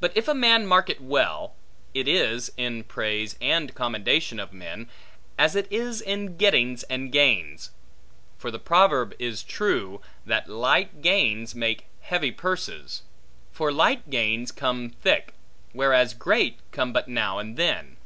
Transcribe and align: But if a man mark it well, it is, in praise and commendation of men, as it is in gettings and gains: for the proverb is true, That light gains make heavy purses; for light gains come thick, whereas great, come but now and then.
But 0.00 0.16
if 0.16 0.26
a 0.26 0.32
man 0.32 0.66
mark 0.66 0.88
it 0.88 1.02
well, 1.02 1.54
it 1.92 2.08
is, 2.08 2.50
in 2.56 2.82
praise 2.82 3.36
and 3.42 3.74
commendation 3.74 4.40
of 4.40 4.54
men, 4.54 4.88
as 5.36 5.54
it 5.54 5.70
is 5.70 6.00
in 6.00 6.38
gettings 6.38 6.82
and 6.88 7.12
gains: 7.12 7.70
for 8.38 8.50
the 8.50 8.58
proverb 8.58 9.14
is 9.18 9.42
true, 9.42 10.00
That 10.24 10.48
light 10.48 11.02
gains 11.02 11.54
make 11.54 11.84
heavy 12.00 12.30
purses; 12.32 13.02
for 13.52 13.70
light 13.70 14.08
gains 14.08 14.50
come 14.50 14.88
thick, 15.02 15.34
whereas 15.74 16.14
great, 16.14 16.60
come 16.72 16.94
but 16.94 17.06
now 17.08 17.38
and 17.38 17.58
then. 17.58 17.98